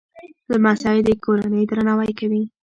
[0.51, 2.43] لمسی د کورنۍ درناوی کوي.